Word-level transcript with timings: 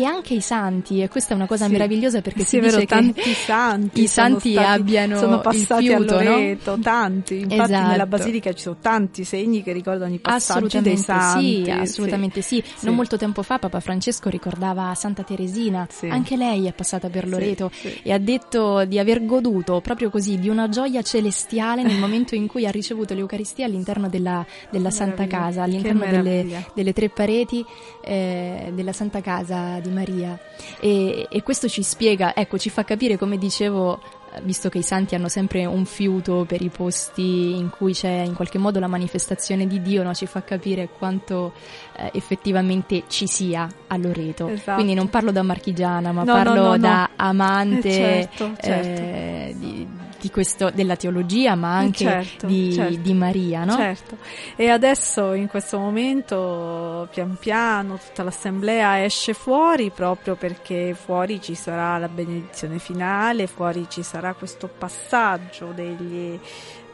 e 0.00 0.04
anche 0.04 0.34
i 0.34 0.40
santi, 0.40 1.02
e 1.02 1.08
questa 1.08 1.32
è 1.32 1.36
una 1.36 1.46
cosa 1.46 1.66
sì. 1.66 1.72
meravigliosa 1.72 2.20
perché 2.20 2.40
sì, 2.42 2.48
si 2.48 2.60
vero, 2.60 2.76
dice 2.76 2.86
tanti 2.86 3.20
che 3.20 3.34
santi 3.34 4.02
i 4.02 4.06
santi 4.06 4.52
stati, 4.52 4.66
abbiano 4.66 5.18
sono 5.18 5.40
passati 5.40 5.84
il 5.84 5.90
fiuto, 5.90 6.16
a 6.16 6.22
Loreto, 6.22 6.76
no? 6.76 6.82
tanti. 6.82 7.40
Infatti 7.40 7.72
esatto. 7.72 7.88
nella 7.88 8.06
basilica 8.06 8.52
ci 8.52 8.62
sono 8.62 8.76
tanti 8.80 9.24
segni 9.24 9.62
che 9.62 9.72
ricordano 9.72 10.14
i 10.14 10.18
passaggi 10.18 10.80
dei 10.80 10.96
santi. 10.96 11.64
Sì, 11.64 11.70
assolutamente 11.70 12.40
sì. 12.42 12.62
sì. 12.64 12.86
Non 12.86 12.94
molto 12.94 13.16
tempo 13.16 13.42
fa 13.42 13.58
Papa 13.58 13.80
Francesco 13.80 14.28
ricordava 14.28 14.92
Santa 14.94 15.22
Teresina, 15.22 15.86
anche 16.08 16.36
lei 16.36 16.66
è 16.66 16.72
passata 16.72 17.08
per 17.08 17.28
Loreto 17.28 17.70
e 18.02 18.12
ha 18.12 18.18
detto 18.18 18.84
di 18.84 18.98
aver 18.98 19.24
goduto 19.24 19.80
proprio 19.80 20.10
così 20.10 20.38
di 20.38 20.48
una 20.48 20.68
gioia 20.68 21.02
celestiale 21.02 21.82
nel 21.82 21.98
momento 21.98 22.34
in 22.34 22.46
cui 22.46 22.66
ha 22.66 22.70
ricevuto 22.70 23.14
l'Eucaristia 23.14 23.66
all'interno 23.66 24.08
della, 24.08 24.44
della 24.70 24.90
Santa 24.90 25.26
Casa, 25.26 25.62
all'interno 25.62 26.06
delle, 26.06 26.64
delle, 26.74 26.92
tre 26.92 27.08
pareti 27.08 27.64
eh, 28.02 28.70
della 28.72 28.92
Santa 28.92 29.20
Casa 29.20 29.78
di 29.80 29.88
Maria. 29.90 30.38
E, 30.80 31.26
e 31.30 31.42
questo 31.42 31.68
ci 31.68 31.82
spiega, 31.82 32.34
ecco, 32.34 32.58
ci 32.58 32.70
fa 32.70 32.84
capire, 32.84 33.18
come 33.18 33.36
dicevo, 33.36 34.00
visto 34.42 34.68
che 34.68 34.78
i 34.78 34.82
santi 34.82 35.14
hanno 35.14 35.28
sempre 35.28 35.64
un 35.66 35.84
fiuto 35.84 36.44
per 36.46 36.62
i 36.62 36.68
posti 36.68 37.56
in 37.56 37.70
cui 37.70 37.92
c'è 37.92 38.22
in 38.24 38.34
qualche 38.34 38.58
modo 38.58 38.78
la 38.78 38.86
manifestazione 38.86 39.66
di 39.66 39.82
Dio, 39.82 40.02
no? 40.02 40.14
ci 40.14 40.26
fa 40.26 40.42
capire 40.42 40.88
quanto 40.96 41.52
eh, 41.96 42.10
effettivamente 42.14 43.04
ci 43.08 43.26
sia 43.26 43.68
a 43.88 43.96
Loreto. 43.96 44.48
Esatto. 44.48 44.74
Quindi 44.74 44.94
non 44.94 45.08
parlo 45.08 45.32
da 45.32 45.42
marchigiana, 45.42 46.12
ma 46.12 46.22
no, 46.22 46.32
parlo 46.32 46.68
no, 46.68 46.78
da 46.78 47.10
amante 47.16 47.88
eh, 47.90 47.92
certo, 47.92 48.52
certo. 48.60 49.00
Eh, 49.00 49.54
di, 49.58 49.88
di 49.90 49.99
questo, 50.28 50.70
della 50.70 50.96
teologia, 50.96 51.54
ma 51.54 51.76
anche 51.76 52.04
certo, 52.04 52.46
di, 52.46 52.72
certo. 52.72 52.98
di, 52.98 53.14
Maria, 53.14 53.64
no? 53.64 53.76
Certo. 53.76 54.18
E 54.56 54.68
adesso 54.68 55.32
in 55.32 55.46
questo 55.46 55.78
momento, 55.78 57.08
pian 57.10 57.36
piano, 57.38 57.96
tutta 57.96 58.22
l'assemblea 58.22 59.02
esce 59.02 59.32
fuori 59.32 59.90
proprio 59.90 60.34
perché 60.34 60.94
fuori 60.94 61.40
ci 61.40 61.54
sarà 61.54 61.96
la 61.96 62.08
benedizione 62.08 62.78
finale, 62.78 63.46
fuori 63.46 63.86
ci 63.88 64.02
sarà 64.02 64.34
questo 64.34 64.68
passaggio 64.68 65.72
degli, 65.74 66.38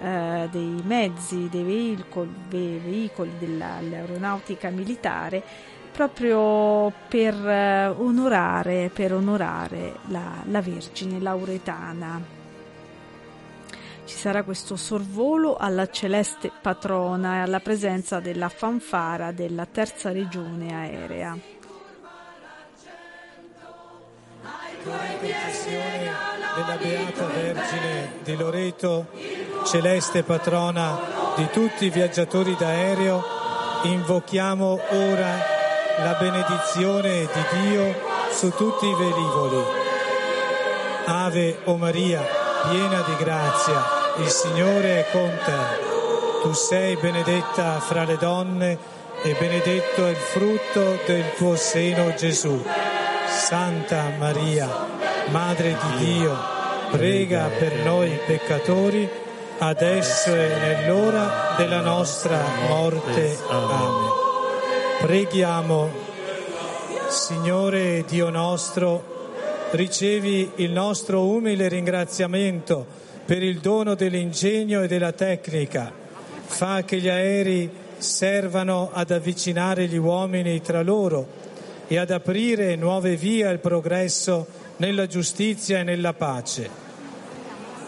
eh, 0.00 0.48
dei 0.50 0.82
mezzi, 0.84 1.48
dei 1.50 1.64
veicoli, 1.64 2.34
dei 2.48 2.78
veicoli 2.84 3.32
dell'aeronautica 3.38 4.70
militare 4.70 5.42
proprio 5.96 6.92
per 7.08 7.34
eh, 7.34 7.86
onorare, 7.86 8.90
per 8.92 9.14
onorare 9.14 9.94
la, 10.08 10.42
la 10.44 10.60
Vergine 10.60 11.18
Lauretana 11.20 12.35
ci 14.06 14.16
sarà 14.16 14.44
questo 14.44 14.76
sorvolo 14.76 15.56
alla 15.56 15.88
celeste 15.90 16.50
patrona 16.62 17.36
e 17.36 17.38
alla 17.40 17.60
presenza 17.60 18.20
della 18.20 18.48
fanfara 18.48 19.32
della 19.32 19.66
terza 19.66 20.12
regione 20.12 20.72
aerea. 20.72 21.38
della 26.54 26.76
Beata 26.80 27.26
Vergine 27.26 28.12
di 28.22 28.36
Loreto, 28.36 29.08
celeste 29.64 30.22
patrona 30.22 30.98
di 31.36 31.48
tutti 31.50 31.86
i 31.86 31.90
viaggiatori 31.90 32.54
d'aereo, 32.56 33.22
invochiamo 33.82 34.80
ora 34.90 35.54
la 35.98 36.16
benedizione 36.18 37.26
di 37.26 37.60
Dio 37.60 37.94
su 38.30 38.50
tutti 38.54 38.86
i 38.86 38.94
velivoli. 38.94 39.62
Ave 41.06 41.58
o 41.64 41.76
Maria, 41.76 42.22
piena 42.68 43.02
di 43.02 43.16
grazia, 43.16 43.95
il 44.18 44.28
Signore 44.28 45.00
è 45.00 45.10
con 45.10 45.30
te. 45.44 46.42
Tu 46.42 46.52
sei 46.52 46.96
benedetta 46.96 47.80
fra 47.80 48.04
le 48.04 48.16
donne 48.16 48.78
e 49.22 49.36
benedetto 49.38 50.06
è 50.06 50.10
il 50.10 50.16
frutto 50.16 50.98
del 51.06 51.34
tuo 51.36 51.56
seno 51.56 52.14
Gesù. 52.14 52.64
Santa 53.28 54.12
Maria, 54.18 54.68
Madre 55.30 55.76
di 55.76 56.04
Dio, 56.04 56.34
prega 56.90 57.50
per 57.58 57.84
noi 57.84 58.18
peccatori, 58.26 59.08
adesso 59.58 60.34
e 60.34 60.48
nell'ora 60.60 61.54
della 61.56 61.80
nostra 61.80 62.40
morte. 62.68 63.38
Amen. 63.48 64.10
Preghiamo, 65.00 65.90
Signore 67.08 68.04
Dio 68.06 68.30
nostro, 68.30 69.14
ricevi 69.72 70.52
il 70.56 70.70
nostro 70.70 71.22
umile 71.22 71.68
ringraziamento 71.68 73.04
per 73.26 73.42
il 73.42 73.58
dono 73.58 73.96
dell'ingegno 73.96 74.82
e 74.82 74.86
della 74.86 75.12
tecnica. 75.12 75.92
Fa 76.44 76.84
che 76.84 76.98
gli 76.98 77.08
aerei 77.08 77.68
servano 77.98 78.90
ad 78.92 79.10
avvicinare 79.10 79.86
gli 79.86 79.96
uomini 79.96 80.62
tra 80.62 80.80
loro 80.82 81.44
e 81.88 81.98
ad 81.98 82.10
aprire 82.10 82.76
nuove 82.76 83.16
vie 83.16 83.46
al 83.46 83.58
progresso 83.58 84.46
nella 84.76 85.06
giustizia 85.06 85.80
e 85.80 85.82
nella 85.82 86.12
pace. 86.12 86.70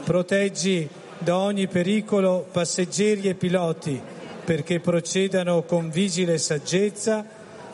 Proteggi 0.04 0.88
da 1.18 1.38
ogni 1.38 1.68
pericolo 1.68 2.46
passeggeri 2.50 3.28
e 3.28 3.34
piloti 3.34 4.00
perché 4.44 4.80
procedano 4.80 5.62
con 5.62 5.90
vigile 5.90 6.38
saggezza 6.38 7.24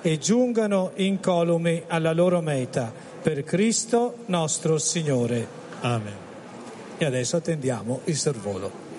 e 0.02 0.18
giungano 0.18 0.90
incolumi 0.96 1.82
alla 1.86 2.12
loro 2.12 2.40
meta. 2.40 2.92
Per 3.22 3.42
Cristo 3.44 4.16
nostro 4.26 4.76
Signore. 4.76 5.46
Amen 5.80 6.23
e 6.96 7.04
adesso 7.04 7.36
attendiamo 7.36 8.00
il 8.04 8.16
sorvolo. 8.16 8.92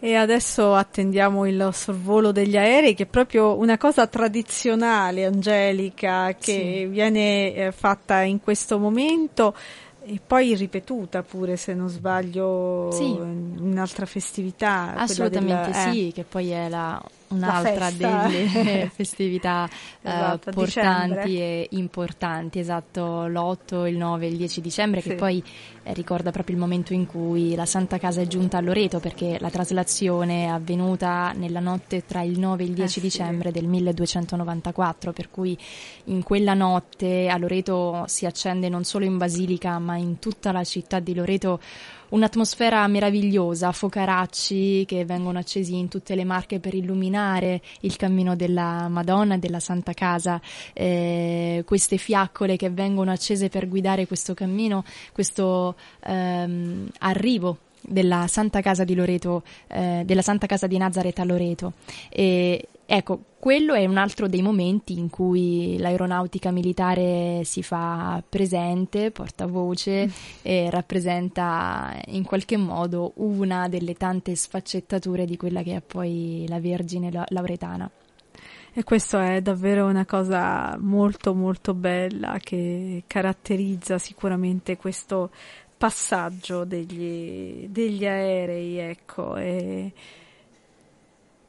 E 0.00 0.14
adesso 0.14 0.74
attendiamo 0.74 1.44
il 1.44 1.70
sorvolo 1.72 2.30
degli 2.30 2.56
aerei, 2.56 2.94
che 2.94 3.02
è 3.02 3.06
proprio 3.06 3.58
una 3.58 3.76
cosa 3.76 4.06
tradizionale, 4.06 5.24
Angelica, 5.24 6.34
che 6.38 6.52
sì. 6.52 6.84
viene 6.86 7.52
eh, 7.52 7.72
fatta 7.72 8.22
in 8.22 8.40
questo 8.40 8.78
momento 8.78 9.54
e 10.04 10.20
poi 10.24 10.54
ripetuta 10.54 11.22
pure, 11.22 11.56
se 11.56 11.74
non 11.74 11.88
sbaglio, 11.88 12.90
sì. 12.92 13.06
in 13.06 13.56
un'altra 13.60 14.06
festività. 14.06 14.94
Assolutamente 14.94 15.70
della, 15.72 15.90
sì, 15.90 16.08
eh. 16.08 16.12
che 16.12 16.22
poi 16.22 16.50
è 16.50 16.68
la 16.68 17.02
un'altra 17.28 17.90
delle 17.90 18.90
festività 18.94 19.68
esatto, 20.00 20.50
uh, 20.50 20.52
portanti 20.52 21.38
e 21.38 21.68
importanti, 21.72 22.58
esatto, 22.58 23.26
l'8, 23.26 23.86
il 23.86 23.96
9 23.96 24.26
e 24.26 24.28
il 24.28 24.36
10 24.36 24.60
dicembre, 24.60 25.00
sì. 25.00 25.10
che 25.10 25.14
poi 25.14 25.42
eh, 25.82 25.92
ricorda 25.94 26.30
proprio 26.30 26.54
il 26.54 26.60
momento 26.60 26.92
in 26.92 27.06
cui 27.06 27.54
la 27.54 27.66
Santa 27.66 27.98
Casa 27.98 28.20
è 28.20 28.26
giunta 28.26 28.58
a 28.58 28.60
Loreto, 28.60 29.00
perché 29.00 29.36
la 29.40 29.50
traslazione 29.50 30.44
è 30.44 30.48
avvenuta 30.48 31.32
nella 31.32 31.60
notte 31.60 32.04
tra 32.06 32.22
il 32.22 32.38
9 32.38 32.62
e 32.62 32.66
il 32.66 32.72
10 32.72 32.98
eh, 32.98 33.02
dicembre 33.02 33.52
sì. 33.52 33.58
del 33.58 33.68
1294, 33.68 35.12
per 35.12 35.30
cui 35.30 35.56
in 36.04 36.22
quella 36.22 36.54
notte 36.54 37.28
a 37.28 37.36
Loreto 37.36 38.04
si 38.06 38.26
accende 38.26 38.68
non 38.68 38.84
solo 38.84 39.04
in 39.04 39.16
Basilica, 39.16 39.78
ma 39.78 39.96
in 39.96 40.18
tutta 40.18 40.52
la 40.52 40.64
città 40.64 40.98
di 41.00 41.14
Loreto 41.14 41.60
un'atmosfera 42.10 42.86
meravigliosa, 42.86 43.72
focaracci 43.72 44.84
che 44.86 45.04
vengono 45.04 45.38
accesi 45.38 45.76
in 45.76 45.88
tutte 45.88 46.14
le 46.14 46.24
marche 46.24 46.58
per 46.58 46.74
illuminare 46.74 47.60
il 47.80 47.96
cammino 47.96 48.36
della 48.36 48.88
Madonna 48.88 49.34
e 49.34 49.38
della 49.38 49.60
Santa 49.60 49.92
Casa, 49.92 50.40
eh, 50.72 51.62
queste 51.66 51.96
fiaccole 51.96 52.56
che 52.56 52.70
vengono 52.70 53.10
accese 53.10 53.48
per 53.48 53.68
guidare 53.68 54.06
questo 54.06 54.34
cammino, 54.34 54.84
questo 55.12 55.76
ehm, 56.04 56.88
arrivo 57.00 57.58
della 57.80 58.26
Santa 58.26 58.60
Casa 58.60 58.84
di 58.84 58.94
Loreto, 58.94 59.42
eh, 59.68 60.02
della 60.04 60.22
Santa 60.22 60.46
Casa 60.46 60.66
di 60.66 60.76
Nazareth 60.76 61.18
a 61.18 61.24
Loreto. 61.24 61.72
E, 62.08 62.68
ecco, 62.86 63.20
quello 63.38 63.74
è 63.74 63.86
un 63.86 63.98
altro 63.98 64.26
dei 64.26 64.42
momenti 64.42 64.98
in 64.98 65.10
cui 65.10 65.76
l'aeronautica 65.78 66.50
militare 66.50 67.42
si 67.44 67.62
fa 67.62 68.22
presente, 68.28 69.12
porta 69.12 69.46
voce 69.46 70.06
mm. 70.06 70.10
e 70.42 70.70
rappresenta 70.70 71.96
in 72.06 72.24
qualche 72.24 72.56
modo 72.56 73.12
una 73.16 73.68
delle 73.68 73.94
tante 73.94 74.34
sfaccettature 74.34 75.24
di 75.24 75.36
quella 75.36 75.62
che 75.62 75.76
è 75.76 75.80
poi 75.80 76.46
la 76.48 76.58
Vergine 76.58 77.10
Lauretana. 77.28 77.88
E 78.72 78.84
questo 78.84 79.18
è 79.18 79.40
davvero 79.40 79.86
una 79.86 80.04
cosa 80.04 80.76
molto 80.78 81.34
molto 81.34 81.74
bella 81.74 82.38
che 82.40 83.04
caratterizza 83.06 83.98
sicuramente 83.98 84.76
questo 84.76 85.30
passaggio 85.76 86.64
degli, 86.64 87.68
degli 87.68 88.04
aerei, 88.04 88.78
ecco, 88.78 89.36
e 89.36 89.92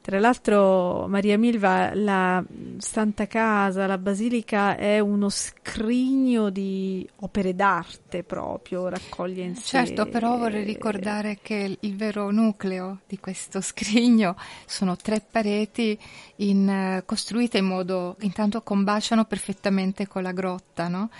Tra 0.02 0.18
l'altro, 0.18 1.06
Maria 1.08 1.36
Milva, 1.36 1.94
la 1.94 2.42
Santa 2.78 3.26
Casa, 3.26 3.86
la 3.86 3.98
Basilica 3.98 4.74
è 4.76 4.98
uno 4.98 5.28
scrigno 5.28 6.48
di 6.48 7.06
opere 7.16 7.54
d'arte 7.54 8.22
proprio, 8.24 8.88
raccoglie 8.88 9.44
in 9.44 9.56
sé. 9.56 9.84
Certo, 9.84 10.06
però 10.06 10.38
vorrei 10.38 10.64
ricordare 10.64 11.38
che 11.42 11.76
il 11.78 11.96
vero 11.96 12.30
nucleo 12.30 13.00
di 13.06 13.18
questo 13.18 13.60
scrigno 13.60 14.36
sono 14.64 14.96
tre 14.96 15.20
pareti 15.20 15.98
in, 16.36 17.02
costruite 17.04 17.58
in 17.58 17.66
modo 17.66 18.16
intanto 18.20 18.62
combaciano 18.62 19.26
perfettamente 19.26 20.08
con 20.08 20.22
la 20.22 20.32
grotta, 20.32 20.88
no? 20.88 21.10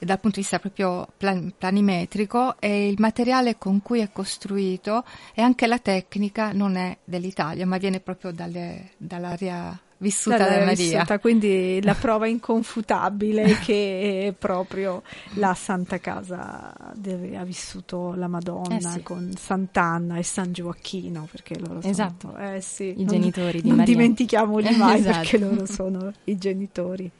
Dal 0.00 0.18
punto 0.18 0.36
di 0.36 0.42
vista 0.42 0.58
proprio 0.58 1.06
plan- 1.16 1.52
planimetrico 1.56 2.56
e 2.58 2.88
il 2.88 2.96
materiale 2.98 3.58
con 3.58 3.82
cui 3.82 4.00
è 4.00 4.10
costruito 4.12 5.04
e 5.34 5.42
anche 5.42 5.66
la 5.66 5.78
tecnica 5.78 6.52
non 6.52 6.76
è 6.76 6.96
dell'Italia, 7.04 7.66
ma 7.66 7.76
viene 7.76 8.00
proprio 8.00 8.32
dalle, 8.32 8.92
dall'area 8.96 9.78
vissuta 10.00 10.38
da 10.38 10.64
Maria. 10.64 10.74
Vissuta, 10.74 11.18
quindi 11.18 11.80
la 11.82 11.94
prova 11.94 12.26
inconfutabile 12.26 13.58
che 13.60 14.28
è 14.28 14.32
proprio 14.32 15.02
la 15.34 15.54
Santa 15.54 15.98
Casa 15.98 16.74
dove 16.94 17.36
ha 17.36 17.44
vissuto 17.44 18.14
la 18.14 18.28
Madonna 18.28 18.76
eh 18.76 18.80
sì. 18.80 19.02
con 19.02 19.32
Sant'Anna 19.36 20.16
e 20.16 20.22
San 20.22 20.52
Gioacchino, 20.52 21.28
perché 21.30 21.58
loro 21.58 21.80
esatto. 21.82 22.32
sono 22.32 22.54
eh 22.54 22.60
sì, 22.60 22.94
i 22.96 23.04
non, 23.04 23.06
genitori 23.06 23.60
di 23.60 23.68
non 23.68 23.78
Maria. 23.78 23.94
Non 23.94 24.02
dimentichiamoli 24.02 24.76
mai 24.76 24.98
esatto. 24.98 25.18
perché 25.18 25.38
loro 25.38 25.66
sono 25.66 26.12
i 26.24 26.38
genitori 26.38 27.10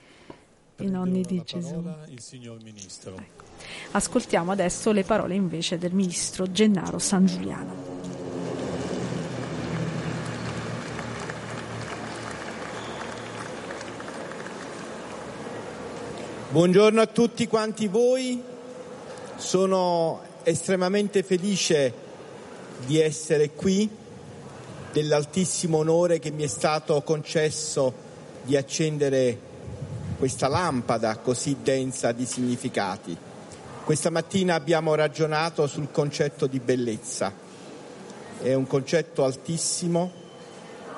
i 0.80 0.88
nonni 0.88 1.22
di 1.22 1.42
Gesù. 1.44 1.82
Ecco. 3.08 3.44
Ascoltiamo 3.92 4.52
adesso 4.52 4.92
le 4.92 5.04
parole 5.04 5.34
invece 5.34 5.78
del 5.78 5.92
ministro 5.92 6.50
Gennaro 6.50 6.98
San 6.98 7.26
Giuliano. 7.26 7.88
Buongiorno 16.50 17.00
a 17.00 17.06
tutti 17.06 17.46
quanti 17.46 17.86
voi, 17.86 18.42
sono 19.36 20.20
estremamente 20.42 21.22
felice 21.22 21.92
di 22.86 22.98
essere 22.98 23.50
qui, 23.50 23.88
dell'altissimo 24.92 25.78
onore 25.78 26.18
che 26.18 26.32
mi 26.32 26.42
è 26.42 26.48
stato 26.48 27.00
concesso 27.02 27.92
di 28.42 28.56
accendere 28.56 29.49
questa 30.20 30.48
lampada 30.48 31.16
così 31.16 31.56
densa 31.62 32.12
di 32.12 32.26
significati. 32.26 33.16
Questa 33.82 34.10
mattina 34.10 34.54
abbiamo 34.54 34.94
ragionato 34.94 35.66
sul 35.66 35.90
concetto 35.90 36.46
di 36.46 36.60
bellezza. 36.60 37.32
È 38.42 38.52
un 38.52 38.66
concetto 38.66 39.24
altissimo, 39.24 40.12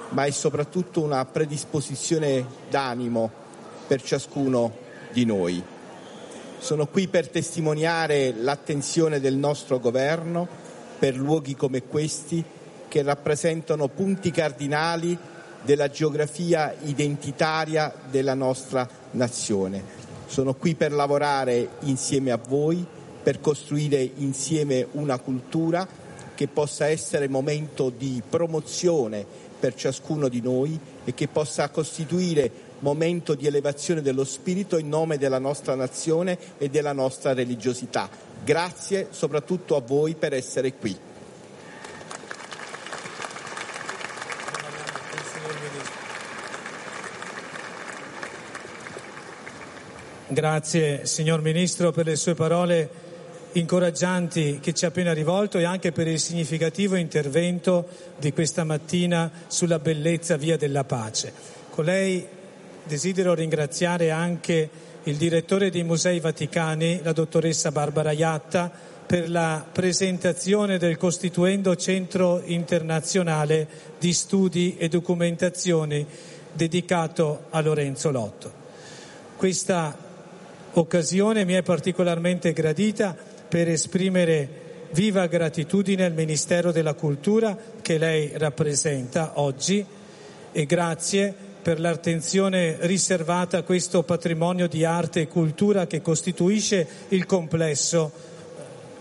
ma 0.09 0.25
è 0.25 0.31
soprattutto 0.33 1.03
una 1.03 1.25
predisposizione 1.25 2.45
d'animo 2.69 3.31
per 3.87 4.03
ciascuno 4.03 4.77
di 5.13 5.25
noi. 5.25 5.63
Sono 6.59 6.89
qui 6.89 7.07
per 7.07 7.29
testimoniare 7.29 8.35
l'attenzione 8.37 9.21
del 9.21 9.37
nostro 9.37 9.79
governo 9.79 10.49
per 10.99 11.15
luoghi 11.15 11.55
come 11.55 11.85
questi 11.85 12.45
che 12.89 13.03
rappresentano 13.03 13.87
punti 13.87 14.33
cardinali 14.33 15.17
della 15.63 15.89
geografia 15.91 16.75
identitaria 16.83 17.95
della 18.11 18.35
nostra 18.35 18.99
nazione. 19.13 19.83
Sono 20.27 20.55
qui 20.55 20.75
per 20.75 20.93
lavorare 20.93 21.69
insieme 21.81 22.31
a 22.31 22.41
voi, 22.49 22.85
per 23.23 23.41
costruire 23.41 24.11
insieme 24.17 24.87
una 24.93 25.19
cultura 25.19 25.87
che 26.35 26.49
possa 26.49 26.87
essere 26.87 27.29
momento 27.29 27.91
di 27.91 28.23
promozione 28.29 29.25
per 29.61 29.75
ciascuno 29.75 30.29
di 30.29 30.41
noi 30.41 30.79
e 31.05 31.15
che 31.15 31.29
possa 31.29 31.69
costituire 31.69 32.51
momento 32.81 33.35
di 33.35 33.47
elevazione 33.47 34.03
dello 34.03 34.25
spirito 34.25 34.77
in 34.77 34.89
nome 34.89 35.19
della 35.19 35.39
nostra 35.39 35.77
nazione 35.77 36.37
e 36.59 36.69
della 36.69 36.93
nostra 36.93 37.33
religiosità. 37.33 38.09
Grazie 38.45 39.09
soprattutto 39.11 39.77
a 39.77 39.81
voi 39.81 40.15
per 40.15 40.33
essere 40.33 40.75
qui. 40.75 40.99
Grazie 50.33 51.05
signor 51.05 51.43
Ministro 51.43 51.93
per 51.93 52.07
le 52.07 52.17
sue 52.17 52.35
parole 52.35 52.89
incoraggianti 53.53 54.61
che 54.63 54.73
ci 54.73 54.87
ha 54.87 54.89
appena 54.89 55.13
rivolto 55.13 55.59
e 55.59 55.65
anche 55.65 55.93
per 55.93 56.09
il 56.09 56.19
significativo 56.19 56.97
intervento 56.97 57.87
di 58.19 58.33
questa 58.33 58.65
mattina 58.65 59.31
sulla 59.49 59.79
bellezza 59.79 60.39
via 60.39 60.57
della 60.57 60.85
pace. 60.85 61.35
Con 61.69 61.85
lei 61.85 62.27
desidero 62.83 63.35
ringraziare 63.35 64.11
anche 64.11 64.71
il 65.03 65.17
direttore 65.17 65.69
dei 65.69 65.83
Musei 65.83 66.19
Vaticani, 66.19 67.01
la 67.03 67.13
dottoressa 67.13 67.71
Barbara 67.71 68.13
Iatta, 68.13 68.73
per 69.05 69.29
la 69.29 69.63
presentazione 69.71 70.79
del 70.79 70.97
costituendo 70.97 71.77
Centro 71.77 72.41
Internazionale 72.43 73.69
di 73.99 74.15
Studi 74.15 74.79
e 74.79 74.89
Documentazioni 74.89 76.07
dedicato 76.55 77.49
a 77.51 77.61
Lorenzo 77.61 78.11
Lotto. 78.11 78.61
Questa 79.37 80.11
occasione 80.75 81.45
mi 81.45 81.55
è 81.55 81.63
particolarmente 81.63 82.53
gradita 82.53 83.17
per 83.49 83.69
esprimere 83.69 84.61
viva 84.93 85.27
gratitudine 85.27 86.05
al 86.05 86.13
Ministero 86.13 86.73
della 86.73 86.95
Cultura 86.95 87.57
che 87.81 87.99
lei 87.99 88.33
rappresenta 88.35 89.33
oggi 89.41 89.85
e 90.53 90.67
grazie 90.67 91.35
per 91.63 91.79
l'attenzione 91.79 92.77
riservata 92.81 93.59
a 93.59 93.63
questo 93.63 94.03
patrimonio 94.03 94.67
di 94.67 94.85
arte 94.85 95.23
e 95.23 95.29
cultura 95.29 95.87
che 95.87 96.03
costituisce 96.03 96.87
il 97.09 97.25
complesso 97.25 98.11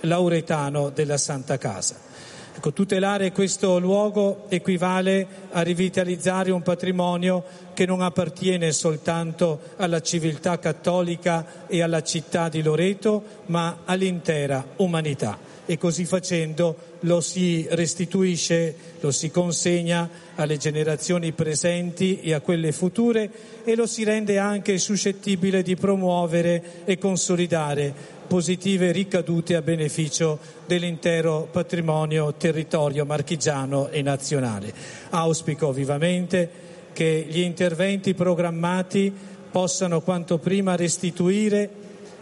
lauretano 0.01 0.89
della 0.89 1.17
Santa 1.17 1.57
Casa. 1.57 2.10
Ecco, 2.53 2.73
tutelare 2.73 3.31
questo 3.31 3.79
luogo 3.79 4.45
equivale 4.49 5.25
a 5.51 5.61
rivitalizzare 5.61 6.51
un 6.51 6.61
patrimonio 6.61 7.43
che 7.73 7.85
non 7.85 8.01
appartiene 8.01 8.73
soltanto 8.73 9.59
alla 9.77 10.01
civiltà 10.01 10.59
cattolica 10.59 11.65
e 11.67 11.81
alla 11.81 12.03
città 12.03 12.49
di 12.49 12.61
Loreto, 12.61 13.23
ma 13.47 13.79
all'intera 13.85 14.65
umanità. 14.77 15.39
E 15.65 15.77
così 15.77 16.03
facendo 16.03 16.75
lo 17.01 17.21
si 17.21 17.65
restituisce, 17.69 18.75
lo 18.99 19.11
si 19.11 19.31
consegna 19.31 20.09
alle 20.35 20.57
generazioni 20.57 21.31
presenti 21.31 22.19
e 22.19 22.33
a 22.33 22.41
quelle 22.41 22.73
future 22.73 23.31
e 23.63 23.75
lo 23.75 23.87
si 23.87 24.03
rende 24.03 24.37
anche 24.37 24.77
suscettibile 24.77 25.63
di 25.63 25.75
promuovere 25.77 26.83
e 26.83 26.97
consolidare 26.97 28.19
positive 28.31 28.93
ricadute 28.93 29.57
a 29.57 29.61
beneficio 29.61 30.39
dell'intero 30.65 31.49
patrimonio 31.51 32.33
territorio 32.35 33.05
marchigiano 33.05 33.89
e 33.89 34.01
nazionale. 34.01 34.73
Auspico 35.09 35.73
vivamente 35.73 36.49
che 36.93 37.25
gli 37.27 37.41
interventi 37.41 38.13
programmati 38.13 39.13
possano 39.51 39.99
quanto 39.99 40.37
prima 40.37 40.77
restituire 40.77 41.69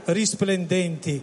risplendenti 0.06 1.22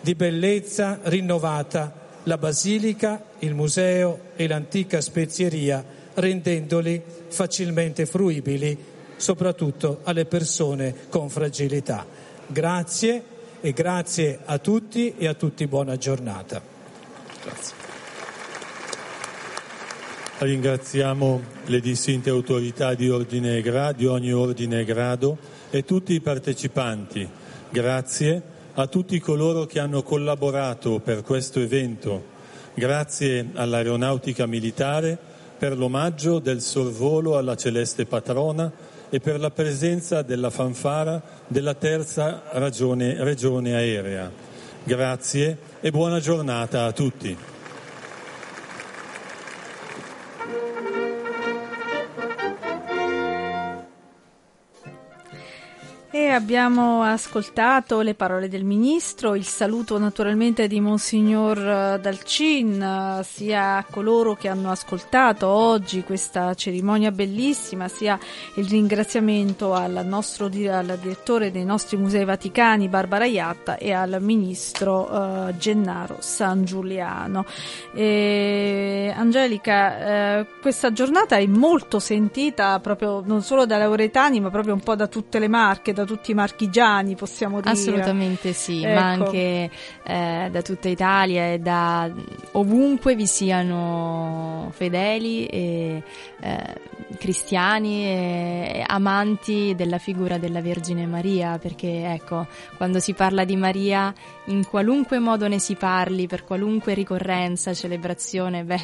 di 0.00 0.14
bellezza 0.16 0.98
rinnovata 1.04 1.94
la 2.24 2.36
basilica, 2.36 3.26
il 3.38 3.54
museo 3.54 4.18
e 4.34 4.48
l'antica 4.48 5.00
spezieria, 5.00 5.84
rendendoli 6.14 7.00
facilmente 7.28 8.06
fruibili 8.06 8.76
soprattutto 9.14 10.00
alle 10.02 10.24
persone 10.24 10.92
con 11.10 11.28
fragilità. 11.28 12.04
Grazie 12.48 13.34
e 13.60 13.72
grazie 13.72 14.40
a 14.44 14.58
tutti 14.58 15.14
e 15.16 15.26
a 15.26 15.34
tutti 15.34 15.66
buona 15.66 15.96
giornata. 15.96 16.60
Grazie. 17.42 17.74
Ringraziamo 20.38 21.40
le 21.64 21.80
distinte 21.80 22.28
autorità 22.28 22.94
di, 22.94 23.08
ordine, 23.08 23.62
di 23.96 24.06
ogni 24.06 24.32
ordine 24.32 24.80
e 24.80 24.84
grado 24.84 25.38
e 25.70 25.84
tutti 25.84 26.12
i 26.12 26.20
partecipanti. 26.20 27.28
Grazie 27.70 28.42
a 28.74 28.86
tutti 28.86 29.18
coloro 29.18 29.64
che 29.64 29.80
hanno 29.80 30.02
collaborato 30.02 31.00
per 31.00 31.22
questo 31.22 31.60
evento. 31.60 32.34
Grazie 32.74 33.50
all'Aeronautica 33.54 34.44
Militare 34.46 35.18
per 35.56 35.76
l'omaggio 35.76 36.38
del 36.38 36.60
sorvolo 36.60 37.38
alla 37.38 37.56
celeste 37.56 38.04
patrona 38.04 38.70
e 39.08 39.20
per 39.20 39.38
la 39.40 39.50
presenza 39.50 40.22
della 40.22 40.50
fanfara 40.50 41.22
della 41.46 41.74
terza 41.74 42.42
ragione, 42.52 43.22
regione 43.22 43.74
aerea. 43.74 44.30
Grazie 44.82 45.58
e 45.80 45.90
buona 45.90 46.20
giornata 46.20 46.84
a 46.84 46.92
tutti. 46.92 47.36
E 56.18 56.30
abbiamo 56.30 57.02
ascoltato 57.02 58.00
le 58.00 58.14
parole 58.14 58.48
del 58.48 58.64
ministro, 58.64 59.34
il 59.34 59.44
saluto 59.44 59.98
naturalmente 59.98 60.66
di 60.66 60.80
Monsignor 60.80 61.58
eh, 61.58 61.98
Dalcin, 62.00 62.80
eh, 63.20 63.22
sia 63.22 63.76
a 63.76 63.84
coloro 63.84 64.34
che 64.34 64.48
hanno 64.48 64.70
ascoltato 64.70 65.46
oggi 65.46 66.04
questa 66.04 66.54
cerimonia 66.54 67.10
bellissima, 67.10 67.88
sia 67.88 68.18
il 68.54 68.66
ringraziamento 68.66 69.74
al 69.74 70.06
nostro 70.06 70.46
al 70.46 70.98
direttore 71.02 71.50
dei 71.50 71.66
nostri 71.66 71.98
musei 71.98 72.24
vaticani 72.24 72.88
Barbara 72.88 73.26
Iatta 73.26 73.76
e 73.76 73.92
al 73.92 74.16
ministro 74.20 75.12
uh, 75.12 75.56
Gennaro 75.58 76.16
San 76.20 76.64
Giuliano. 76.64 77.44
E, 77.92 79.12
Angelica, 79.14 80.40
uh, 80.40 80.46
questa 80.62 80.92
giornata 80.92 81.36
è 81.36 81.46
molto 81.46 81.98
sentita 81.98 82.80
proprio 82.80 83.22
non 83.22 83.42
solo 83.42 83.66
da 83.66 83.76
lauretani 83.76 84.40
ma 84.40 84.48
proprio 84.48 84.72
un 84.72 84.80
po' 84.80 84.94
da 84.94 85.08
tutte 85.08 85.38
le 85.38 85.48
marche, 85.48 85.92
da 85.92 86.04
tutti 86.06 86.30
i 86.30 86.34
marchigiani, 86.34 87.14
possiamo 87.14 87.60
dire. 87.60 87.72
Assolutamente 87.72 88.54
sì, 88.54 88.82
ecco. 88.82 88.94
ma 88.98 89.06
anche 89.06 89.70
eh, 90.04 90.48
da 90.50 90.62
tutta 90.62 90.88
Italia 90.88 91.52
e 91.52 91.58
da 91.58 92.10
ovunque 92.52 93.14
vi 93.14 93.26
siano 93.26 94.70
fedeli 94.74 95.46
e 95.46 96.02
eh, 96.40 96.74
cristiani 97.18 98.04
e 98.04 98.84
amanti 98.86 99.74
della 99.76 99.98
figura 99.98 100.38
della 100.38 100.60
Vergine 100.60 101.06
Maria, 101.06 101.58
perché 101.58 102.12
ecco, 102.12 102.46
quando 102.76 103.00
si 103.00 103.12
parla 103.12 103.44
di 103.44 103.56
Maria, 103.56 104.12
in 104.46 104.66
qualunque 104.66 105.18
modo 105.18 105.48
ne 105.48 105.58
si 105.58 105.74
parli, 105.74 106.26
per 106.26 106.44
qualunque 106.44 106.94
ricorrenza, 106.94 107.74
celebrazione, 107.74 108.64
beh, 108.64 108.80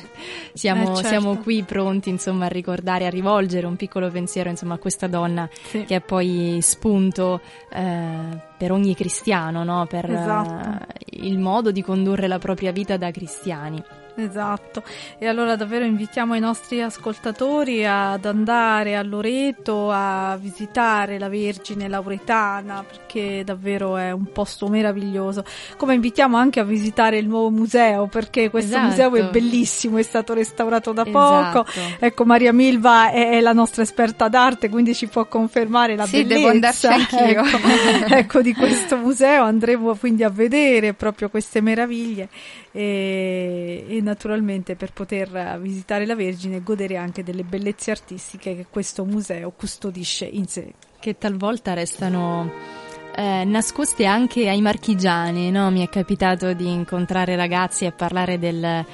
siamo, 0.52 0.82
eh, 0.82 0.86
certo. 0.94 1.08
siamo 1.08 1.36
qui 1.38 1.62
pronti 1.62 2.08
insomma 2.08 2.46
a 2.46 2.48
ricordare, 2.48 3.06
a 3.06 3.10
rivolgere 3.10 3.66
un 3.66 3.76
piccolo 3.76 4.10
pensiero 4.10 4.50
insomma 4.50 4.74
a 4.74 4.78
questa 4.78 5.06
donna 5.06 5.48
Sì. 5.68 5.84
che 5.84 5.96
è 5.96 6.00
poi 6.00 6.58
spunto 6.62 7.11
eh, 7.70 8.40
per 8.56 8.72
ogni 8.72 8.94
cristiano, 8.94 9.64
no? 9.64 9.86
per 9.86 10.10
Esatto. 10.10 10.84
eh, 10.86 11.26
il 11.26 11.38
modo 11.38 11.70
di 11.70 11.82
condurre 11.82 12.26
la 12.26 12.38
propria 12.38 12.72
vita 12.72 12.96
da 12.96 13.10
cristiani. 13.10 13.82
Esatto, 14.14 14.82
e 15.18 15.26
allora 15.26 15.56
davvero 15.56 15.84
invitiamo 15.86 16.34
i 16.34 16.40
nostri 16.40 16.82
ascoltatori 16.82 17.86
ad 17.86 18.24
andare 18.26 18.94
a 18.94 19.02
Loreto 19.02 19.90
a 19.90 20.36
visitare 20.38 21.18
la 21.18 21.28
Vergine 21.30 21.88
Lauretana 21.88 22.84
perché 22.86 23.42
davvero 23.44 23.96
è 23.96 24.10
un 24.10 24.26
posto 24.30 24.68
meraviglioso. 24.68 25.44
Come 25.78 25.94
invitiamo 25.94 26.36
anche 26.36 26.60
a 26.60 26.64
visitare 26.64 27.16
il 27.16 27.26
nuovo 27.26 27.50
museo 27.50 28.06
perché 28.06 28.50
questo 28.50 28.76
Esatto. 28.76 28.88
museo 28.88 29.14
è 29.14 29.30
bellissimo, 29.30 29.96
è 29.96 30.02
stato 30.02 30.34
restaurato 30.34 30.92
da 30.92 31.04
poco. 31.04 31.64
Esatto. 31.66 32.04
Ecco, 32.04 32.24
Maria 32.26 32.52
Milva 32.52 33.10
è, 33.10 33.30
è 33.30 33.40
la 33.40 33.52
nostra 33.54 33.82
esperta 33.82 34.28
d'arte, 34.28 34.68
quindi 34.68 34.94
ci 34.94 35.06
può 35.06 35.24
confermare 35.26 35.96
la 35.96 36.04
Sì, 36.04 36.22
bellezza 36.22 36.34
devo 36.34 36.48
andarci 36.50 36.86
anch'io. 36.86 37.42
ecco, 37.44 38.14
ecco, 38.14 38.42
di 38.42 38.52
questo 38.52 38.96
museo. 38.98 39.44
Andremo 39.44 39.94
quindi 39.96 40.22
a 40.22 40.28
vedere 40.28 40.92
proprio 40.92 41.30
queste 41.30 41.62
meraviglie 41.62 42.28
e, 42.72 43.84
e 43.86 44.00
naturalmente 44.00 44.74
per 44.74 44.92
poter 44.92 45.58
visitare 45.60 46.06
la 46.06 46.16
Vergine 46.16 46.56
e 46.56 46.62
godere 46.62 46.96
anche 46.96 47.22
delle 47.22 47.44
bellezze 47.44 47.90
artistiche 47.90 48.56
che 48.56 48.66
questo 48.68 49.04
museo 49.04 49.50
custodisce 49.50 50.24
in 50.24 50.46
sé. 50.46 50.72
che 50.98 51.18
talvolta 51.18 51.74
restano 51.74 52.50
eh, 53.14 53.44
nascoste 53.44 54.06
anche 54.06 54.48
ai 54.48 54.62
marchigiani, 54.62 55.50
no? 55.50 55.70
Mi 55.70 55.84
è 55.84 55.88
capitato 55.88 56.54
di 56.54 56.70
incontrare 56.70 57.36
ragazzi 57.36 57.84
e 57.84 57.92
parlare 57.92 58.38
del 58.38 58.64
eh, 58.64 58.84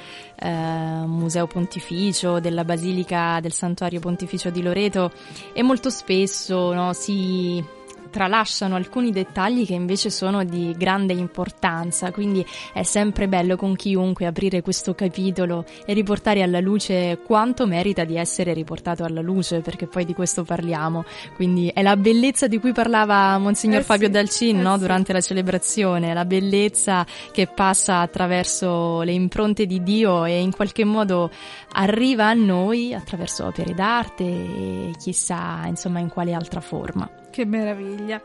Museo 1.05 1.47
Pontificio, 1.47 2.39
della 2.39 2.65
Basilica 2.65 3.39
del 3.39 3.53
Santuario 3.53 4.01
Pontificio 4.01 4.49
di 4.49 4.61
Loreto 4.61 5.11
e 5.53 5.63
molto 5.63 5.89
spesso 5.89 6.73
no, 6.73 6.91
si 6.91 7.63
tralasciano 8.09 8.75
alcuni 8.75 9.11
dettagli 9.11 9.65
che 9.65 9.73
invece 9.73 10.09
sono 10.09 10.43
di 10.43 10.75
grande 10.77 11.13
importanza, 11.13 12.11
quindi 12.11 12.45
è 12.73 12.83
sempre 12.83 13.27
bello 13.27 13.55
con 13.55 13.75
chiunque 13.75 14.25
aprire 14.25 14.61
questo 14.61 14.93
capitolo 14.95 15.65
e 15.85 15.93
riportare 15.93 16.41
alla 16.41 16.59
luce 16.59 17.19
quanto 17.25 17.67
merita 17.67 18.03
di 18.03 18.17
essere 18.17 18.53
riportato 18.53 19.03
alla 19.03 19.21
luce, 19.21 19.61
perché 19.61 19.87
poi 19.87 20.05
di 20.05 20.13
questo 20.13 20.43
parliamo. 20.43 21.05
Quindi 21.35 21.71
è 21.73 21.81
la 21.81 21.95
bellezza 21.97 22.47
di 22.47 22.59
cui 22.59 22.71
parlava 22.71 23.37
Monsignor 23.37 23.81
Eh 23.81 23.83
Fabio 23.83 24.07
sì, 24.07 24.13
Dalcin 24.13 24.59
eh 24.59 24.61
no? 24.61 24.73
sì. 24.73 24.79
durante 24.79 25.13
la 25.13 25.21
celebrazione, 25.21 26.13
la 26.13 26.25
bellezza 26.25 27.05
che 27.31 27.47
passa 27.47 27.99
attraverso 27.99 29.01
le 29.01 29.11
impronte 29.11 29.65
di 29.65 29.83
Dio 29.83 30.25
e 30.25 30.39
in 30.39 30.51
qualche 30.51 30.85
modo 30.85 31.29
arriva 31.73 32.27
a 32.27 32.33
noi 32.33 32.93
attraverso 32.93 33.45
opere 33.45 33.73
d'arte 33.73 34.23
e 34.23 34.91
chissà 34.97 35.65
insomma 35.65 35.99
in 35.99 36.09
quale 36.09 36.33
altra 36.33 36.61
forma. 36.61 37.18
Che 37.31 37.45
meraviglia. 37.45 38.21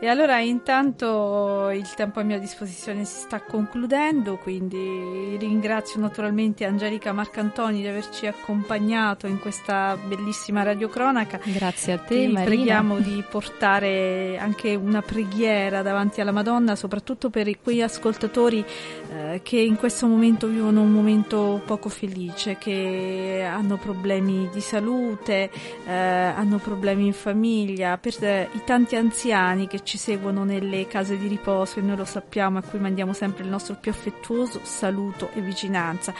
E 0.00 0.08
allora 0.08 0.40
intanto 0.40 1.70
il 1.70 1.88
tempo 1.94 2.20
a 2.20 2.22
mia 2.22 2.38
disposizione 2.38 3.04
si 3.04 3.20
sta 3.20 3.40
concludendo, 3.40 4.36
quindi 4.36 5.36
ringrazio 5.38 6.00
naturalmente 6.00 6.64
Angelica 6.64 7.12
Marcantoni 7.12 7.80
di 7.80 7.86
averci 7.86 8.26
accompagnato 8.26 9.26
in 9.26 9.38
questa 9.38 9.96
bellissima 9.96 10.62
radiocronaca. 10.62 11.40
Grazie 11.44 11.92
a 11.94 11.98
te 11.98 12.26
Ti 12.26 12.32
Marina. 12.32 12.44
preghiamo 12.44 12.98
di 12.98 13.24
portare 13.28 14.38
anche 14.38 14.74
una 14.74 15.02
preghiera 15.02 15.82
davanti 15.82 16.20
alla 16.20 16.32
Madonna, 16.32 16.74
soprattutto 16.74 17.30
per 17.30 17.48
quei 17.60 17.82
ascoltatori 17.82 18.64
eh, 19.12 19.40
che 19.42 19.58
in 19.58 19.76
questo 19.76 20.06
momento 20.06 20.46
vivono 20.46 20.82
un 20.82 20.92
momento 20.92 21.62
poco 21.64 21.88
felice, 21.88 22.58
che 22.58 23.46
hanno 23.48 23.76
problemi 23.76 24.48
di 24.52 24.60
salute, 24.60 25.50
eh, 25.86 25.92
hanno 25.92 26.58
problemi 26.58 27.06
in 27.06 27.12
famiglia, 27.12 27.96
per 27.98 28.14
eh, 28.20 28.47
i 28.52 28.62
tanti 28.64 28.96
anziani 28.96 29.66
che 29.66 29.82
ci 29.82 29.98
seguono 29.98 30.44
nelle 30.44 30.86
case 30.86 31.16
di 31.16 31.26
riposo 31.26 31.78
e 31.78 31.82
noi 31.82 31.96
lo 31.96 32.04
sappiamo 32.04 32.58
a 32.58 32.62
cui 32.62 32.78
mandiamo 32.78 33.12
sempre 33.12 33.44
il 33.44 33.50
nostro 33.50 33.76
più 33.80 33.90
affettuoso 33.90 34.60
saluto 34.62 35.30
e 35.34 35.40
vicinanza, 35.40 36.14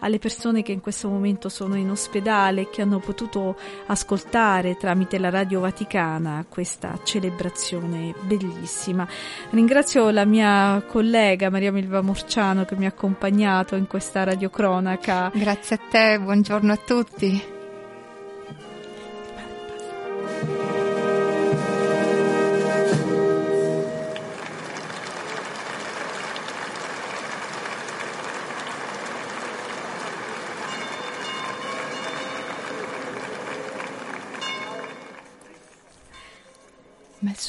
alle 0.00 0.18
persone 0.18 0.62
che 0.62 0.72
in 0.72 0.80
questo 0.80 1.08
momento 1.08 1.48
sono 1.48 1.76
in 1.76 1.90
ospedale 1.90 2.62
e 2.62 2.70
che 2.70 2.82
hanno 2.82 2.98
potuto 2.98 3.56
ascoltare 3.86 4.76
tramite 4.76 5.18
la 5.18 5.30
Radio 5.30 5.60
Vaticana 5.60 6.44
questa 6.48 6.98
celebrazione 7.02 8.14
bellissima. 8.22 9.06
Ringrazio 9.50 10.10
la 10.10 10.24
mia 10.24 10.82
collega 10.86 11.50
Maria 11.50 11.72
Milva 11.72 12.00
Morciano 12.00 12.64
che 12.64 12.76
mi 12.76 12.84
ha 12.84 12.88
accompagnato 12.88 13.76
in 13.76 13.86
questa 13.86 14.24
radiocronaca. 14.24 15.30
Grazie 15.34 15.76
a 15.76 15.80
te, 15.90 16.18
buongiorno 16.20 16.72
a 16.72 16.76
tutti. 16.76 17.51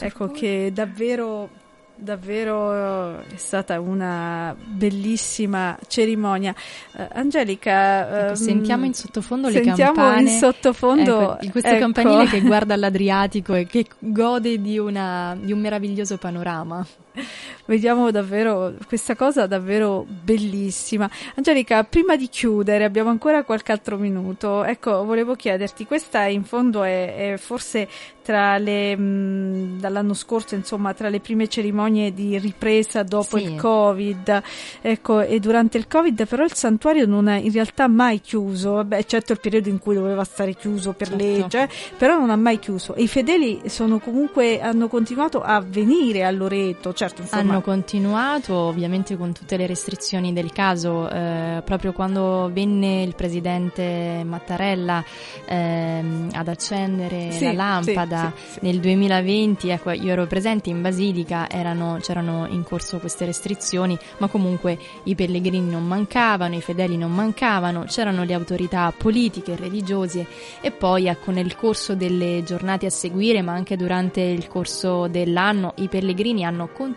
Ecco 0.06 0.26
fuori. 0.28 0.40
che 0.40 0.72
davvero 0.74 1.50
davvero 1.96 3.20
è 3.20 3.36
stata 3.36 3.80
una 3.80 4.56
bellissima 4.58 5.78
cerimonia. 5.88 6.54
Eh, 6.96 7.08
Angelica, 7.14 8.08
Ecco, 8.08 8.28
ehm, 8.30 8.34
sentiamo 8.34 8.86
in 8.86 8.94
sottofondo 8.94 9.48
le 9.48 9.62
sentiamo 9.64 9.94
campane. 9.94 10.22
in 10.22 10.28
sottofondo 10.28 11.38
Ecco, 11.40 11.52
questo 11.52 11.70
ecco. 11.70 11.80
campanile 11.80 12.26
che 12.26 12.42
guarda 12.42 12.74
all'Adriatico 12.74 13.54
e 13.54 13.66
che 13.66 13.86
gode 14.00 14.60
di, 14.60 14.78
una, 14.78 15.38
di 15.40 15.52
un 15.52 15.60
meraviglioso 15.60 16.18
panorama. 16.18 16.86
Vediamo 17.66 18.12
davvero 18.12 18.74
questa 18.88 19.16
cosa 19.16 19.48
davvero 19.48 20.06
bellissima. 20.08 21.10
Angelica, 21.36 21.84
prima 21.84 22.16
di 22.18 22.28
chiudere, 22.28 22.84
abbiamo 22.84 23.10
ancora 23.10 23.44
qualche 23.44 23.72
altro 23.72 23.98
minuto. 23.98 24.64
Ecco, 24.64 25.06
volevo 25.06 25.36
chiederti, 25.36 25.86
questa 25.86 26.26
in 26.26 26.44
fondo 26.44 26.84
è, 26.84 27.34
è 27.34 27.38
forse 27.38 27.88
tra 28.22 28.58
le 28.58 28.96
mh, 28.96 29.80
dall'anno 29.80 30.14
scorso, 30.14 30.56
insomma, 30.56 30.94
tra 30.94 31.10
le 31.10 31.20
prime 31.20 31.48
cerimonie 31.48 32.14
di 32.14 32.38
ripresa 32.38 33.04
dopo 33.04 33.38
Sì. 33.38 33.44
il 33.44 33.56
Covid. 33.56 34.42
Ecco, 34.82 35.22
e 35.22 35.40
durante 35.40 35.78
il 35.78 35.88
Covid 35.88 36.26
però 36.28 36.44
il 36.44 36.54
santuario 36.54 37.06
non 37.06 37.28
è 37.28 37.38
in 37.38 37.52
realtà 37.52 37.88
mai 37.88 38.20
chiuso. 38.22 38.74
Vabbè, 38.74 39.04
certo 39.06 39.32
il 39.34 39.40
periodo 39.40 39.70
in 39.70 39.80
cui 39.80 39.96
doveva 39.96 40.24
stare 40.26 40.54
chiuso 40.56 40.92
per 40.94 41.08
Certo. 41.10 41.24
legge, 41.24 41.70
però 41.98 42.18
non 42.20 42.30
ha 42.30 42.36
mai 42.36 42.60
chiuso. 42.60 42.94
E 42.96 43.04
i 43.04 43.08
fedeli 43.08 43.62
sono 43.66 44.00
comunque 44.00 44.60
hanno 44.62 44.88
continuato 44.88 45.42
a 45.42 45.62
venire 45.66 46.24
a 46.24 46.32
Loreto, 46.32 46.94
cioè 46.94 47.03
certo, 47.04 47.22
insomma. 47.22 47.42
Hanno 47.42 47.62
continuato, 47.62 48.56
ovviamente 48.56 49.18
con 49.18 49.34
tutte 49.34 49.58
le 49.58 49.68
restrizioni 49.68 50.34
del 50.34 50.52
caso, 50.52 51.10
eh, 51.10 51.62
proprio 51.64 51.92
quando 51.92 52.50
venne 52.52 53.04
il 53.04 53.16
presidente 53.16 54.24
Mattarella 54.26 55.04
eh, 55.46 56.04
ad 56.32 56.48
accendere 56.48 57.32
Sì, 57.32 57.46
la 57.46 57.54
lampada 57.54 58.32
sì, 58.36 58.54
sì, 58.54 58.60
nel 58.62 58.80
2020, 58.80 59.70
ecco, 59.70 59.92
io 59.92 60.12
ero 60.12 60.26
presente 60.26 60.70
in 60.70 60.82
Basilica, 60.82 61.50
erano, 61.50 61.98
c'erano 62.02 62.48
in 62.50 62.64
corso 62.64 63.00
queste 63.00 63.26
restrizioni, 63.26 63.98
ma 64.18 64.28
comunque 64.28 64.78
i 65.04 65.16
pellegrini 65.16 65.70
non 65.70 65.86
mancavano, 65.86 66.56
i 66.56 66.62
fedeli 66.62 66.98
non 66.98 67.12
mancavano, 67.14 67.84
c'erano 67.88 68.24
le 68.24 68.34
autorità 68.34 68.94
politiche, 68.96 69.56
religiose 69.56 70.26
e 70.62 70.72
poi 70.72 71.08
ecco 71.08 71.32
nel 71.32 71.56
corso 71.56 71.96
delle 71.96 72.44
giornate 72.46 72.86
a 72.86 72.90
seguire, 72.90 73.42
ma 73.42 73.54
anche 73.54 73.76
durante 73.76 74.22
il 74.22 74.48
corso 74.48 75.08
dell'anno, 75.08 75.74
i 75.78 75.88
pellegrini 75.88 76.46
hanno 76.46 76.68
continuato 76.68 76.93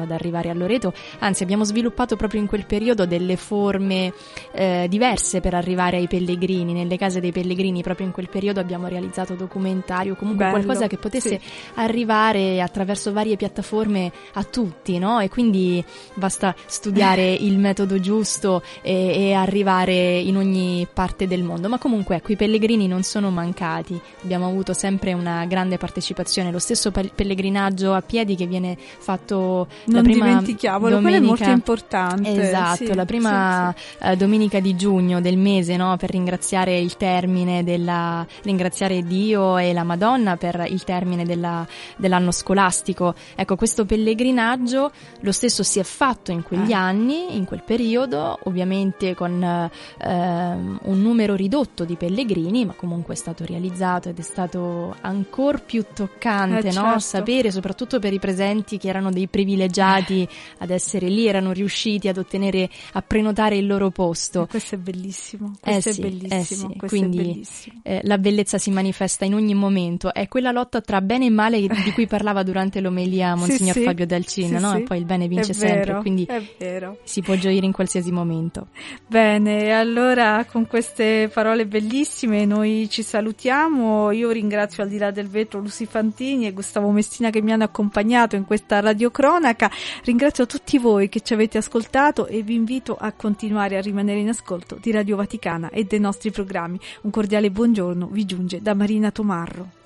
ad 0.00 0.10
arrivare 0.10 0.50
a 0.50 0.54
Loreto, 0.54 0.92
anzi 1.18 1.42
abbiamo 1.42 1.64
sviluppato 1.64 2.16
proprio 2.16 2.40
in 2.40 2.46
quel 2.46 2.66
periodo 2.66 3.06
delle 3.06 3.36
forme 3.36 4.12
eh, 4.52 4.86
diverse 4.88 5.40
per 5.40 5.54
arrivare 5.54 5.96
ai 5.96 6.08
pellegrini, 6.08 6.72
nelle 6.72 6.96
case 6.96 7.20
dei 7.20 7.32
pellegrini, 7.32 7.82
proprio 7.82 8.06
in 8.06 8.12
quel 8.12 8.28
periodo 8.28 8.60
abbiamo 8.60 8.86
realizzato 8.86 9.34
documentario, 9.34 10.14
comunque 10.14 10.46
Bello, 10.46 10.58
qualcosa 10.58 10.86
che 10.86 10.96
potesse 10.96 11.40
sì. 11.40 11.50
arrivare 11.74 12.60
attraverso 12.60 13.12
varie 13.12 13.36
piattaforme 13.36 14.12
a 14.34 14.44
tutti, 14.44 14.98
no? 14.98 15.20
E 15.20 15.28
quindi 15.28 15.84
basta 16.14 16.54
studiare 16.66 17.32
il 17.32 17.58
metodo 17.58 18.00
giusto 18.00 18.62
e, 18.82 19.28
e 19.28 19.32
arrivare 19.32 20.18
in 20.18 20.36
ogni 20.36 20.86
parte 20.92 21.26
del 21.26 21.42
mondo. 21.42 21.68
Ma 21.68 21.78
comunque, 21.78 22.16
ecco, 22.16 22.32
i 22.32 22.36
pellegrini 22.36 22.86
non 22.86 23.02
sono 23.02 23.30
mancati. 23.30 24.00
Abbiamo 24.22 24.46
avuto 24.46 24.72
sempre 24.72 25.12
una 25.12 25.44
grande 25.46 25.78
partecipazione. 25.78 26.50
Lo 26.50 26.58
stesso 26.58 26.90
pe- 26.90 27.10
pellegrinaggio 27.14 27.92
a 27.92 28.02
piedi 28.02 28.34
che 28.36 28.46
viene 28.46 28.76
fatto 28.78 29.39
la 29.40 29.66
Non 29.86 30.02
prima 30.02 30.26
dimentichiamolo, 30.26 31.00
quello 31.00 31.16
è 31.16 31.20
domenica- 31.20 31.28
molto 31.28 31.50
importante. 31.50 32.42
Esatto, 32.42 32.84
Sì, 32.84 32.94
la 32.94 33.04
prima 33.04 33.74
sì, 33.76 33.96
eh, 34.02 34.16
domenica 34.16 34.60
di 34.60 34.76
giugno 34.76 35.20
del 35.20 35.36
mese, 35.38 35.76
no? 35.76 35.96
Per 35.96 36.10
ringraziare 36.10 36.78
il 36.78 36.96
termine 36.96 37.62
della 37.64 38.26
ringraziare 38.42 39.02
Dio 39.02 39.58
e 39.58 39.72
la 39.72 39.84
Madonna 39.84 40.36
per 40.36 40.66
il 40.68 40.82
termine 40.84 41.24
della- 41.24 41.66
dell'anno 41.96 42.30
scolastico. 42.30 43.14
Ecco, 43.34 43.56
questo 43.56 43.84
pellegrinaggio 43.84 44.90
lo 45.20 45.32
stesso 45.32 45.62
si 45.62 45.78
è 45.78 45.82
fatto 45.82 46.30
in 46.32 46.42
quegli 46.42 46.70
Eh. 46.70 46.74
anni, 46.74 47.36
in 47.36 47.44
quel 47.44 47.62
periodo, 47.64 48.38
ovviamente 48.44 49.14
con 49.14 49.42
eh, 49.42 50.08
un 50.08 51.00
numero 51.00 51.34
ridotto 51.34 51.84
di 51.84 51.96
pellegrini, 51.96 52.64
ma 52.64 52.72
comunque 52.74 53.14
è 53.14 53.16
stato 53.16 53.44
realizzato 53.44 54.08
ed 54.08 54.18
è 54.18 54.22
stato 54.22 54.94
ancora 55.00 55.58
più 55.58 55.84
toccante, 55.94 56.68
Eh, 56.68 56.72
no? 56.72 56.82
certo. 56.82 56.98
Sapere, 57.00 57.50
soprattutto 57.50 57.98
per 57.98 58.12
i 58.12 58.18
presenti 58.18 58.78
che 58.78 58.88
erano 58.88 59.10
dei 59.10 59.26
privilegiati 59.30 60.26
ad 60.58 60.70
essere 60.70 61.08
lì, 61.08 61.26
erano 61.26 61.52
riusciti 61.52 62.08
ad 62.08 62.18
ottenere, 62.18 62.68
a 62.92 63.02
prenotare 63.02 63.56
il 63.56 63.66
loro 63.66 63.90
posto. 63.90 64.46
Questo 64.46 64.74
è 64.74 64.78
bellissimo, 64.78 65.54
Eh 65.62 65.72
questo 65.72 65.92
sì, 65.92 66.00
è 66.02 66.04
eh 66.04 66.08
bellissimo, 66.10 66.70
sì, 66.70 66.76
questo 66.76 66.96
quindi 66.98 67.18
è 67.18 67.22
bellissimo. 67.22 67.80
eh, 67.82 68.00
la 68.04 68.18
bellezza 68.18 68.58
si 68.58 68.70
manifesta 68.70 69.24
in 69.24 69.34
ogni 69.34 69.54
momento, 69.54 70.12
è 70.12 70.28
quella 70.28 70.50
lotta 70.50 70.80
tra 70.80 71.00
bene 71.00 71.26
e 71.26 71.30
male 71.30 71.60
di 71.60 71.92
cui 71.92 72.06
parlava 72.06 72.42
durante 72.42 72.80
l'omelia 72.80 73.34
Monsignor 73.36 73.72
Sì, 73.74 73.80
sì, 73.80 73.84
Fabio 73.84 74.06
Dalcin, 74.06 74.46
sì, 74.56 74.62
no? 74.62 74.70
sì. 74.72 74.76
E 74.78 74.82
poi 74.82 74.98
il 74.98 75.04
bene 75.04 75.28
vince 75.28 75.52
È 75.52 75.54
sempre, 75.54 75.84
vero, 75.84 76.00
quindi 76.00 76.26
vero. 76.58 76.98
si 77.04 77.22
può 77.22 77.34
gioire 77.36 77.64
in 77.64 77.72
qualsiasi 77.72 78.10
momento. 78.10 78.68
Bene, 79.06 79.72
allora 79.72 80.44
con 80.50 80.66
queste 80.66 81.30
parole 81.32 81.66
bellissime 81.66 82.44
noi 82.44 82.88
ci 82.90 83.02
salutiamo. 83.02 84.10
Io 84.12 84.30
ringrazio 84.30 84.82
al 84.82 84.88
di 84.88 84.98
là 84.98 85.10
del 85.10 85.28
vetro 85.28 85.60
Lucy 85.60 85.86
Fantini 85.86 86.46
e 86.46 86.52
Gustavo 86.52 86.90
Messina 86.90 87.30
che 87.30 87.42
mi 87.42 87.52
hanno 87.52 87.64
accompagnato 87.64 88.36
in 88.36 88.44
questa 88.44 88.80
radiocronaca. 89.20 89.70
Ringrazio 90.04 90.46
tutti 90.46 90.78
voi 90.78 91.08
che 91.08 91.20
ci 91.20 91.34
avete 91.34 91.58
ascoltato 91.58 92.26
e 92.26 92.42
vi 92.42 92.54
invito 92.54 92.96
a 92.98 93.12
continuare 93.12 93.76
a 93.76 93.80
rimanere 93.80 94.20
in 94.20 94.28
ascolto 94.28 94.78
di 94.80 94.90
Radio 94.90 95.16
Vaticana 95.16 95.68
e 95.70 95.84
dei 95.84 96.00
nostri 96.00 96.30
programmi. 96.30 96.80
Un 97.02 97.10
cordiale 97.10 97.50
buongiorno 97.50 98.08
vi 98.10 98.24
giunge 98.24 98.60
da 98.62 98.74
Marina 98.74 99.10
Tomarro. 99.10 99.79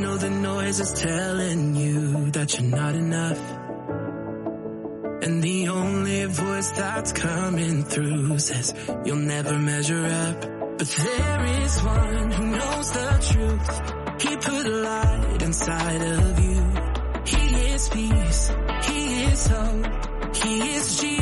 Know 0.00 0.16
the 0.16 0.30
noise 0.30 0.80
is 0.80 0.92
telling 0.92 1.74
you 1.76 2.30
that 2.32 2.58
you're 2.58 2.70
not 2.70 2.94
enough. 2.94 3.40
And 5.24 5.42
the 5.42 5.68
only 5.68 6.24
voice 6.26 6.70
that's 6.70 7.12
coming 7.12 7.84
through 7.84 8.38
says 8.38 8.74
you'll 9.04 9.16
never 9.16 9.58
measure 9.58 10.04
up. 10.04 10.40
But 10.78 10.88
there 10.88 11.44
is 11.62 11.82
one 11.82 12.30
who 12.32 12.46
knows 12.46 12.92
the 12.92 13.10
truth. 13.30 14.22
He 14.22 14.36
put 14.36 14.66
a 14.66 14.76
light 14.90 15.42
inside 15.42 16.02
of 16.02 16.40
you. 16.40 16.62
He 17.24 17.44
is 17.74 17.88
peace. 17.88 18.52
He 18.88 19.24
is 19.24 19.46
hope. 19.46 20.36
He 20.36 20.74
is 20.76 21.00
Jesus. 21.00 21.15